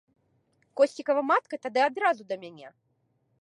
Косцікава 0.79 1.21
матка 1.33 1.55
тады 1.67 1.85
адразу 1.89 2.21
да 2.33 2.39
мяне. 2.47 2.67